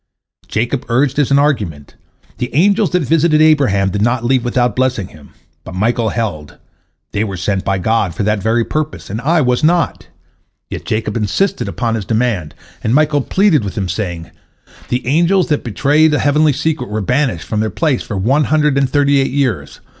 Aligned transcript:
"Jacob 0.47 0.83
urged 0.89 1.19
as 1.19 1.29
an 1.29 1.37
argument, 1.37 1.93
"The 2.39 2.49
angels 2.55 2.89
that 2.89 3.03
visited 3.03 3.39
Abraham 3.39 3.91
did 3.91 4.01
not 4.01 4.25
leave 4.25 4.43
without 4.43 4.75
blessing 4.75 5.09
him," 5.09 5.29
but 5.63 5.75
Michael 5.75 6.09
held, 6.09 6.57
"They 7.11 7.23
were 7.23 7.37
sent 7.37 7.63
by 7.63 7.77
God 7.77 8.15
for 8.15 8.23
that 8.23 8.41
very 8.41 8.65
purpose, 8.65 9.11
and 9.11 9.21
I 9.21 9.41
was 9.41 9.63
not." 9.63 10.07
Yet 10.71 10.85
Jacob 10.85 11.15
insisted 11.15 11.67
upon 11.67 11.93
his 11.93 12.05
demand, 12.05 12.55
and 12.83 12.95
Michael 12.95 13.21
pleaded 13.21 13.63
with 13.63 13.77
him, 13.77 13.87
saying, 13.87 14.31
"The 14.89 15.05
angels 15.05 15.49
that 15.49 15.63
betrayed 15.63 16.15
a 16.15 16.17
heavenly 16.17 16.53
secret 16.53 16.89
were 16.89 17.01
banished 17.01 17.45
from 17.45 17.59
their 17.59 17.69
place 17.69 18.01
for 18.01 18.17
one 18.17 18.45
hundred 18.45 18.79
and 18.79 18.89
thirty 18.89 19.19
eight 19.19 19.29
years. 19.29 19.81